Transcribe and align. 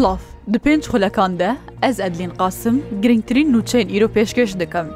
Silav 0.00 0.18
di 0.52 0.58
pênc 0.58 0.82
xulekan 0.90 1.38
de 1.38 1.50
ez 1.82 2.00
edlîn 2.00 2.30
qasim 2.38 2.80
girngtirîn 3.02 3.52
nûçeyên 3.54 3.88
îro 3.96 4.08
pêşkeş 4.14 4.60
dikim. 4.60 4.86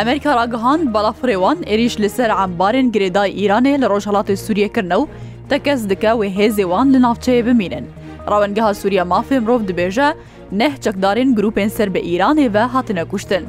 Emerika 0.00 0.36
ragihan 0.36 0.80
balafrêwan 0.94 1.64
êrîş 1.64 2.00
li 2.00 2.10
ser 2.10 2.30
embarên 2.30 2.90
girêdayî 2.92 3.30
Îranê 3.34 3.80
li 3.80 3.84
rojhelatê 3.86 4.36
Sûriye 4.36 4.72
kirne 4.72 4.94
û 4.94 5.06
tekez 5.48 5.90
dike 5.90 6.08
wê 6.08 6.28
hêzê 6.36 6.62
wan 6.64 6.92
li 6.92 6.96
navçeyê 6.96 7.46
bimînin. 7.46 7.86
Rawengeha 8.30 8.74
Sûriya 8.74 9.02
mafê 9.02 9.40
mirov 9.40 9.60
dibêje 9.60 10.14
neh 10.52 10.76
çekdarên 10.76 11.34
grupên 11.34 11.68
ser 11.68 11.94
bi 11.94 11.98
Îranê 11.98 12.54
ve 12.54 12.58
hatine 12.60 13.04
kuştin. 13.04 13.44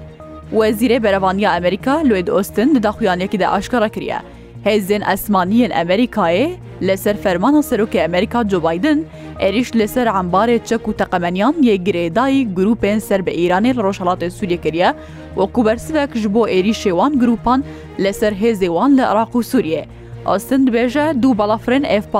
Wezîrê 0.55 1.04
Berevaniya 1.04 1.57
Emerika 1.57 2.04
Lloyd 2.09 2.27
Austin 2.27 2.75
di 2.75 2.84
daxuyanekî 2.84 3.39
de 3.39 3.48
aşkara 3.48 3.89
kiriye. 3.89 4.18
Hêzên 4.66 5.02
esmaniyên 5.14 5.71
Emerikayê 5.71 6.52
li 6.82 6.98
ser 6.98 7.18
fermana 7.18 7.57
serokê 7.59 7.98
Emerika 8.04 8.50
Joe 8.50 8.61
Biden 8.64 9.04
عێریش 9.43 9.70
لەسەر 9.79 10.07
عمبارێ 10.20 10.57
چەک 10.70 10.84
و 10.89 10.93
تەقەمەنیان 11.00 11.56
یەگرێدایی 11.70 12.47
گروپێن 12.57 13.00
سەر 13.07 13.21
بە 13.25 13.32
ئیرانی 13.39 13.74
لە 13.78 13.82
ڕۆژهڵاتی 13.86 14.30
سووریە 14.38 14.60
کردە 14.66 14.89
وەکو 15.38 15.60
بەرسێک 15.68 16.11
ji 16.21 16.28
بۆ 16.36 16.42
عێری 16.54 16.74
شێوان 16.84 17.11
گروپان 17.21 17.60
لەسەر 18.04 18.33
هێزێوان 18.42 18.92
لە 18.97 19.02
عراق 19.10 19.33
و 19.38 19.44
سووریە. 19.52 19.83
ئاستن 20.28 20.61
دبێژە 20.68 21.06
دوو 21.21 21.38
بەڵافرن 21.39 21.83
F15 22.04 22.16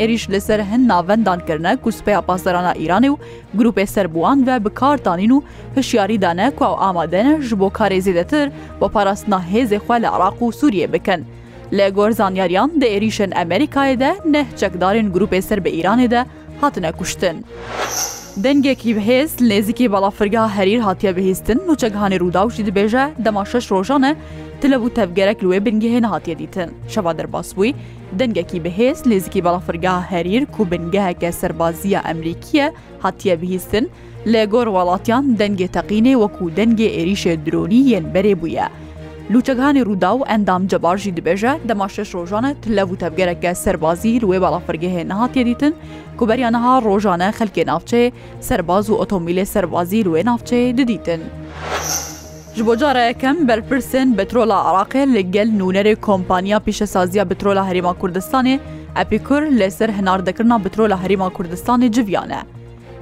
عێریش 0.00 0.24
لەسەر 0.34 0.60
هەن 0.70 0.82
ناوەندانکردە 0.90 1.72
کوسپەیە 1.84 2.20
پاسەرانە 2.28 2.72
ئیرانی 2.80 3.08
و 3.12 3.16
گروپێ 3.58 3.84
سەربووان 3.94 4.38
وە 4.46 4.54
بکارتانین 4.64 5.30
و 5.34 5.38
هشیاریدانە 5.76 6.46
کو 6.58 6.62
ئەو 6.68 6.74
ئامادەنە 6.82 7.34
ji 7.48 7.54
بۆ 7.60 7.68
کارێزیدەتر 7.78 8.46
بۆ 8.80 8.86
پاراستنا 8.94 9.38
هێزێ 9.52 9.78
خوا 9.84 9.96
لە 10.04 10.08
عراق 10.14 10.36
و 10.42 10.46
سووریە 10.58 10.86
بکەن. 10.94 11.22
لە 11.76 11.86
گۆرزانیاریان 11.96 12.70
دە 12.80 12.86
عێریشن 12.94 13.30
ئەمریکایەدە 13.38 14.10
نەهچەکدارن 14.32 15.06
گروپێ 15.14 15.40
سەر 15.48 15.58
بە 15.64 15.70
ئیرانێدە 15.76 16.22
هاتنە 16.64 16.90
کوشتن. 17.00 17.36
دەنگێکی 18.44 18.90
بەهێز 18.96 19.30
لێزیکی 19.48 19.86
بەڵافرگا 19.92 20.44
هەریر 20.56 20.80
هاتیە 20.86 21.10
بەهێستن 21.16 21.58
نوچەکهانی 21.68 22.20
ڕووداوشی 22.22 22.64
دەبێژە 22.68 23.04
دەماشەش 23.24 23.64
ڕۆژانە 23.72 24.12
تلەبوو 24.60 24.94
تەبگەرەك 24.98 25.38
لێ 25.48 25.58
بنگهێن 25.66 26.06
هاتیە 26.12 26.34
دیتن 26.40 26.68
شەوا 26.92 27.12
دەرباس 27.18 27.48
بووی 27.56 27.76
دەنگێکی 28.18 28.58
بەهێز 28.64 28.98
لێزیکی 29.10 29.44
بەڵافرگا 29.46 29.94
هەریر 30.10 30.42
و 30.60 30.64
بنگەهەکە 30.72 31.30
سەربازیە 31.40 32.00
ئەمریکیە 32.08 32.66
هاتیە 33.04 33.34
بهیستن 33.40 33.84
لێ 34.32 34.42
گۆڕ 34.52 34.68
وڵاتیان 34.76 35.24
دەنگێ 35.40 35.68
تەقینێ 35.76 36.12
وەکو 36.22 36.44
دەنگێ 36.58 36.88
عێریشە 36.98 37.32
درۆنی 37.44 37.80
یەنبەرێ 37.92 38.34
بووە. 38.42 38.66
لوچەکانی 39.32 39.84
ڕوودا 39.88 40.10
و 40.16 40.24
ئەندام 40.30 40.62
جەبارژی 40.70 41.12
دبێژە 41.18 41.52
دەما 41.68 41.86
شەش 41.94 42.10
ڕۆژانە 42.18 42.50
تلەو 42.62 42.88
و 42.92 42.96
تەبگەرەکە 43.02 43.50
سەربازی 43.64 44.18
لێ 44.22 44.38
بەڵافرگەهێ 44.44 45.02
نەهاتیە 45.10 45.42
دیتن 45.48 45.72
کوبەریانەها 46.18 46.74
ڕۆژانە 46.86 47.28
خەلکێ 47.38 47.64
ناوچێ 47.70 48.04
سەرباز 48.48 48.84
و 48.90 48.98
ئۆتۆمیلێ 49.00 49.44
سەربازی 49.54 50.02
لێ 50.06 50.22
ناوچێ 50.28 50.62
ددیتن. 50.78 51.20
ji 52.58 52.62
bo 52.66 52.74
careyekem 52.82 53.36
berpirsin 53.48 54.08
Betrola 54.18 54.58
Iraqê 54.70 55.02
li 55.14 55.22
gel 55.34 55.48
nûnerê 55.60 55.94
kompaniya 56.08 56.58
pêşesaziya 56.66 57.24
Betrola 57.30 57.62
Herêma 57.68 57.92
Kurdistanê 58.00 58.54
Epikur 59.02 59.42
li 59.60 59.68
ser 59.78 59.88
hinardekirina 59.98 60.56
Betrola 60.64 60.96
Herêma 61.04 61.28
Kurdistanê 61.36 61.86
civiyane. 61.94 62.38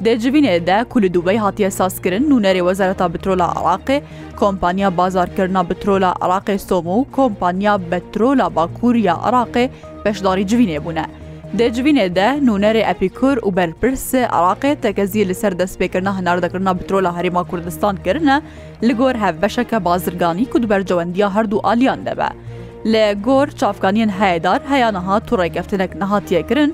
دەجبینێ 0.06 0.54
دە 0.68 0.78
کول 0.92 1.04
دوبەی 1.14 1.38
هاتیە 1.44 1.68
سازکردن 1.78 2.22
نوونەری 2.30 2.62
وەزارەتا 2.68 3.06
بترۆلا 3.14 3.46
عراقێ 3.58 3.98
کۆمپانیا 4.40 4.88
بازارکردنا 4.98 5.62
بترۆلا 5.70 6.10
عراقی 6.24 6.58
سۆم 6.68 6.86
و 6.86 6.98
کۆمپانیا 7.16 7.74
بەترۆلا 7.90 8.46
باکووریا 8.56 9.14
عراقێ 9.28 9.64
پێشداری 10.04 10.44
جوینێ 10.50 10.78
بوونە. 10.84 11.06
دەجبینێ 11.58 12.06
دە 12.18 12.28
نوونەری 12.46 12.86
ئەپیکور 12.88 13.36
و 13.46 13.52
بەرپرسێ 13.56 14.22
عراقێ 14.36 14.72
تەکەزی 14.82 15.26
لەسەر 15.30 15.52
دەستپێکردنا 15.60 16.12
هەناردەکردنا 16.18 16.72
بترۆلا 16.78 17.10
هەرێما 17.18 17.42
کوردستان 17.50 17.94
کردنە 18.04 18.36
لەگۆر 18.86 19.14
هەف 19.24 19.34
بەشەکە 19.42 19.76
بازرگانی 19.88 20.44
کود 20.52 20.64
بەرجەوەندیا 20.70 21.28
هەردوو 21.36 21.64
ئالیان 21.66 22.00
دەبە. 22.08 22.30
لە 22.90 23.06
گۆر 23.26 23.46
چافکانیان 23.60 24.10
هەیەدار 24.20 24.60
هەیە 24.70 24.90
نەها 24.96 25.16
توڕێکەفتنێک 25.28 25.92
نەهاتیەکردن 26.00 26.70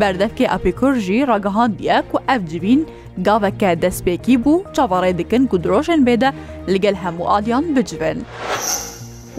بەردەفکی 0.00 0.50
ئەپیکۆژی 0.52 1.26
ڕگەهاندیە 1.30 1.96
و 2.14 2.16
ئەفجیبین 2.28 2.80
گاوەکە 3.26 3.70
دەستپێکی 3.82 4.36
بوو 4.44 4.64
چاوەڕێ 4.74 5.12
دکن 5.20 5.42
و 5.52 5.56
درۆژن 5.64 6.00
بێدە 6.06 6.30
لەگەل 6.72 6.96
هەموو 7.04 7.28
ئالیان 7.30 7.64
بجوێن. 7.74 8.18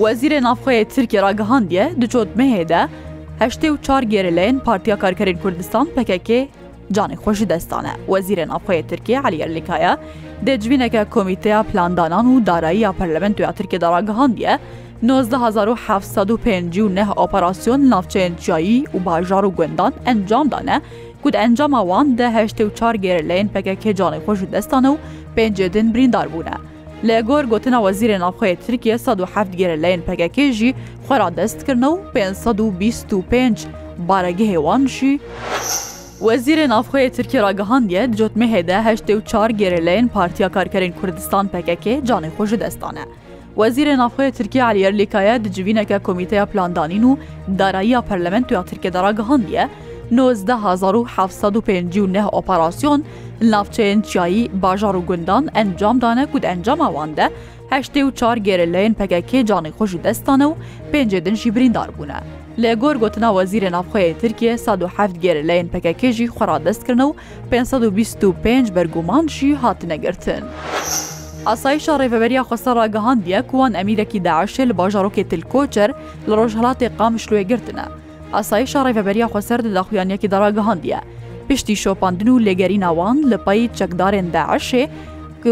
وەزیرە 0.03 0.39
نافخۆیە 0.47 0.83
ترکی 0.93 1.19
ڕگەهاندیە 1.25 1.85
دچۆت 2.01 2.29
مهێدە، 2.39 2.81
هەشتێ 3.41 3.67
و 3.73 3.77
چار 3.85 4.03
گێرەلێن 4.11 4.55
پارتیا 4.67 4.95
کارکەرین 5.03 5.37
کوردستان 5.43 5.87
پکەکێ 5.95 6.39
جانێ 6.95 7.15
خۆشی 7.23 7.49
دەستانە 7.51 7.93
وەزیرە 8.13 8.45
نافخۆیە 8.51 8.83
ترکیە 8.91 9.19
علیەرلیکایە 9.27 9.93
دەجوینەکە 10.47 11.01
کۆمیتەیە 11.13 11.59
پلاندانان 11.69 12.25
و 12.31 12.39
دارایی 12.49 12.83
یا 12.85 12.91
پەرلەمنت 12.99 13.35
تویا 13.37 13.51
ترکێ 13.59 13.77
دەڕگەهاندیە، 13.83 14.53
1950 15.03 17.13
ئۆپەراسیۆن 17.17 17.79
ناوچەیەجیایی 17.93 18.77
و 18.93 18.97
باژار 19.07 19.45
و 19.45 19.51
گوندان 19.57 19.93
ئەنجامدانە 20.07 20.77
گوت 21.23 21.35
ئەنجام 21.41 21.71
ئەوان 21.79 22.07
دههشت 22.19 22.57
و 22.61 22.67
چار 22.79 22.95
گێرلێن 23.05 23.47
پەکەکێ 23.55 23.91
جانێ 23.99 24.19
خۆش 24.25 24.39
و 24.43 24.51
دەستانە 24.53 24.89
و 24.93 24.97
پێنجدن 25.35 25.87
بریندار 25.93 26.27
بوونە. 26.33 26.57
لە 27.07 27.17
گۆر 27.27 27.43
گوتنە 27.51 27.79
وەزیرە 27.85 28.17
ناوخۆی 28.23 28.55
ترکیە 28.65 28.93
1970 28.97 29.49
گێرلێن 29.59 30.01
پەکەکێژی 30.07 30.75
خۆرا 31.09 31.29
دەستکردن 31.37 31.83
و 31.83 31.93
525 32.13 33.57
بارەگە 34.09 34.45
هێوانشی 34.53 35.13
وەزیرە 36.27 36.65
ناافخۆی 36.73 37.09
ترکی 37.15 37.39
ڕگەهاندە 37.47 38.01
جۆتمە 38.19 38.47
هێدە 38.55 38.77
هەشت 38.87 39.07
و 39.17 39.21
چار 39.29 39.49
گێرلێن 39.59 40.05
پارتیا 40.15 40.47
کارکەرین 40.55 40.93
کوردستان 40.99 41.45
پەکەکێ 41.53 41.93
جانێ 42.07 42.29
خۆش 42.37 42.51
دەستانە. 42.63 43.05
وەزیرە 43.61 43.93
نافخۆی 44.01 44.31
ترکیا 44.37 44.63
علیەرلیکایە 44.71 45.35
دجیینەکە 45.45 45.97
کمیتەیە 46.07 46.45
پلاندانین 46.51 47.03
و 47.09 47.15
داراییە 47.59 48.01
پەرلەمەنتویا 48.09 48.63
ترکە 48.69 48.89
دەڕگەهندیە 48.95 49.65
1950 50.11 52.29
ئۆپاراسیۆن 52.35 52.99
نافچەیەن 53.53 53.99
چیایی 54.09 54.43
باژار 54.63 54.95
و 54.95 55.01
گوندان 55.01 55.43
ئەنجامدانە 55.57 56.25
کود 56.31 56.43
ئەنجامەواندە 56.51 57.27
هەشتی 57.71 58.01
و 58.03 58.11
چار 58.19 58.37
گێرەلەن 58.47 58.93
پەکەکێ 58.99 59.39
جانی 59.49 59.73
خۆشی 59.79 60.01
دەستانە 60.05 60.45
و 60.49 60.55
پێنجێدنشی 60.91 61.51
بریندار 61.55 61.89
بوونە. 61.97 62.19
لە 62.61 62.71
گۆر 62.81 62.95
گوتنا 63.03 63.29
وەزیرە 63.37 63.69
نافخۆی 63.75 64.13
ترکیە 64.21 64.51
1970 64.53 65.11
گێرەلەن 65.23 65.65
پەکەکێژی 65.73 66.27
خۆرا 66.35 66.57
دەستکردن 66.65 67.01
و 67.01 67.11
525 67.49 68.65
بەرگومانشی 68.75 69.51
هاتنەگرتن. 69.63 70.43
ئاسایشە 71.51 71.93
ڕێڤەبەریا 72.01 72.43
خۆستە 72.49 72.71
ڕاگەهاندیە 72.79 73.39
کوان 73.51 73.71
ئەمیرەکی 73.79 74.19
داعشێ 74.27 74.63
لە 74.69 74.73
باژارۆکێ 74.79 75.23
تلکۆچەر 75.31 75.89
لە 76.29 76.33
ڕۆژهڵاتی 76.39 76.87
قامش 76.97 77.23
لێ 77.33 77.41
گرتنە 77.51 77.85
ئاسایشە 78.35 78.79
ڕێڤەبەریا 78.87 79.27
خۆسەر 79.33 79.59
دەداخویانەکی 79.65 80.31
دەڕاگەهاندیە 80.33 80.99
پشتی 81.47 81.75
شۆپاندن 81.83 82.29
و 82.29 82.41
لێگەری 82.47 82.79
ناوان 82.85 83.17
لە 83.31 83.37
پای 83.45 83.69
چەکدارێن 83.77 84.27
داعشێ 84.35 84.83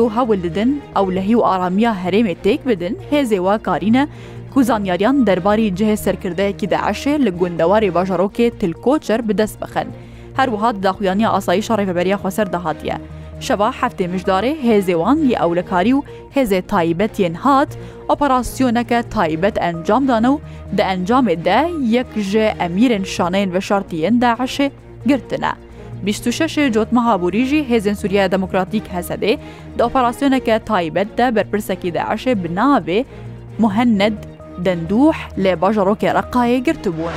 و 0.03 0.07
هەولدن 0.15 0.71
ئەو 0.95 1.07
لە 1.15 1.21
هی 1.27 1.35
و 1.39 1.45
ئارامیە 1.47 1.91
هەرێمێ 2.03 2.35
تێک 2.43 2.61
بدن 2.69 2.93
هێزێوا 3.11 3.55
کارینە 3.67 4.03
کوزانیاریان 4.53 5.17
دەرباری 5.27 5.73
جهێ 5.79 5.95
سەرکردەیەکی 6.05 6.67
داعشێ 6.73 7.13
لە 7.25 7.31
گوندەواری 7.39 7.93
باژارۆکێ 7.95 8.47
تلکۆچەر 8.61 9.19
بدەست 9.27 9.57
بخەن 9.61 9.87
هەروەها 10.39 10.69
داخویانی 10.85 11.29
ئاسایشە 11.33 11.73
ڕێڤەبەریا 11.79 12.17
خۆسەر 12.23 12.47
دەهاتیە. 12.55 12.97
شەوا 13.47 13.69
هەفتێ 13.81 14.05
مژدارێ 14.13 14.53
هێزێوان 14.67 15.17
لی 15.27 15.35
ئەولەکاری 15.39 15.93
و 15.97 16.03
هێزێ 16.35 16.59
تایبەتیان 16.71 17.35
هات 17.43 17.71
ئۆپەراسسیۆنەکە 18.09 18.99
تایبەت 19.15 19.55
ئەنجامدانە 19.63 20.29
و 20.33 20.37
دە 20.77 20.83
ئەنجامێدا 20.89 21.59
یەک 21.95 22.09
ژێ 22.31 22.47
ئەمیرن 22.59 23.03
شانەیەن 23.13 23.49
بەشارتیەن 23.55 24.15
داعشێ 24.23 24.67
گرتنە. 25.09 25.53
26 26.03 26.69
جۆتمەهابوریژی 26.75 27.65
هێزن 27.71 27.93
سووریا 28.01 28.25
دموکراتیک 28.33 28.85
هەسەدێ 28.95 29.33
دە 29.77 29.81
ئۆپەراسسیۆنەکە 29.85 30.55
تایبەتدا 30.69 31.27
بەرپرسەکی 31.35 31.89
داعشێ 31.97 32.33
بناوێ 32.43 32.99
مهند 33.63 34.17
دەندوح 34.65 35.17
لێ 35.43 35.53
باژەڕۆکێ 35.61 36.09
ڕقاایە 36.17 36.59
گرتبوون. 36.67 37.15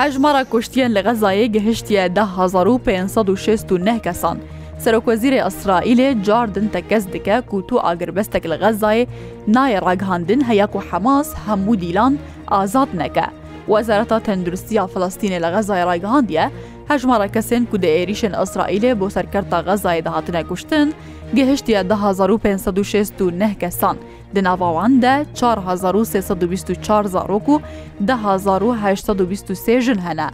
هەژمارە 0.00 0.42
کوشتیان 0.52 0.90
لە 0.96 1.00
غەزایە 1.06 1.46
گەهشتیە 1.54 2.04
1500 2.18 3.98
کەسان. 4.06 4.38
سەرۆکۆزیری 4.84 5.42
ئەسرائیلێ 5.46 6.08
جاردن 6.26 6.66
تەکەس 6.74 7.04
دکە 7.14 7.36
کووت 7.50 7.68
و 7.72 7.82
ئاگربەستێک 7.86 8.44
لە 8.52 8.56
غەزایە 8.62 9.08
نایە 9.54 9.80
ڕاگهاندن 9.86 10.40
هەیەک 10.48 10.72
و 10.76 10.84
حەماس 10.88 11.28
هەموو 11.46 11.74
دیلان 11.82 12.14
ئازاد 12.52 12.88
نەکە. 13.02 13.26
وەزارەتا 13.72 14.18
تەندروستیا 14.26 14.84
فلستینێ 14.92 15.38
لە 15.44 15.48
غەزای 15.54 15.84
ڕایگەهاندیە 15.88 16.46
هەژمارە 16.90 17.28
کەسێن 17.34 17.62
کو 17.70 17.76
دەئێریشن 17.84 18.32
ئەسرائیلێ 18.40 18.92
بۆ 19.00 19.06
سەرکەرتا 19.16 19.58
غەزای 19.68 20.00
دەهاتنە 20.06 20.42
کوشتن، 20.50 20.88
گەهشتە 21.36 21.74
1569 21.92 23.54
کەسان 23.62 23.96
دناواواندا 24.34 25.14
4324 25.34 27.06
زارۆک 27.14 27.46
و 27.48 27.56
1823 28.00 29.80
ژن 29.86 29.98
هەنا. 30.08 30.30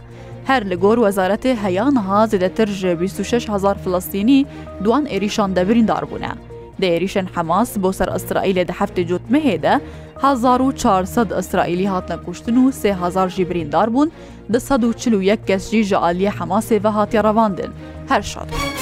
هەر 0.49 0.63
لە 0.71 0.75
گۆر 0.83 0.97
وەزارەتێ 1.05 1.51
هەیانها 1.63 2.19
زیدەتر 2.31 2.67
ژە 2.81 2.91
26 3.01 3.43
هزار 3.53 3.75
فلستینی 3.83 4.39
دوان 4.85 5.03
عێریشان 5.13 5.49
دەبریندار 5.57 6.03
بوونە. 6.09 6.33
دەێریشن 6.81 7.25
حەماس 7.35 7.69
بۆ 7.81 7.89
سەر 7.97 8.09
ئەسرائیلە 8.15 8.63
دە 8.69 8.73
هەفتێ 8.79 9.03
جوتمە 9.09 9.39
هێدە 9.47 9.73
1400 10.23 11.35
ئەسرائیلی 11.37 11.87
هاتنە 11.93 12.17
کوشتن 12.25 12.57
و 12.63 12.71
3000 12.71 13.29
ژی 13.35 13.45
بریندار 13.49 13.87
بوون، 13.89 14.09
141 14.59 15.39
کەسجی 15.49 15.89
ژە 15.89 15.97
عالیە 16.05 16.31
حەماسێ 16.39 16.79
بە 16.83 16.89
هاتی 16.97 17.17
ڕەواندن 17.25 17.69
هەر 18.11 18.21
شاد. 18.31 18.76